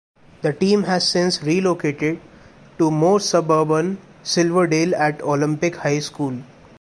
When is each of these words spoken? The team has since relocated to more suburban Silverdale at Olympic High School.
The 0.41 0.51
team 0.51 0.85
has 0.85 1.07
since 1.07 1.43
relocated 1.43 2.19
to 2.79 2.89
more 2.89 3.19
suburban 3.19 3.99
Silverdale 4.23 4.95
at 4.95 5.21
Olympic 5.21 5.75
High 5.75 5.99
School. 5.99 6.39